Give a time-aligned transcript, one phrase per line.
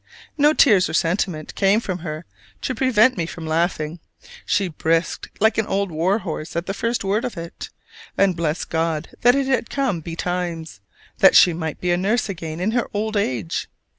[0.35, 2.25] No tears or sentiment came from her
[2.61, 3.99] to prevent me laughing:
[4.47, 7.69] she brisked like an old war horse at the first word of it,
[8.17, 10.81] and blessed God that it had come betimes,
[11.19, 13.69] that she might be a nurse again in her old age!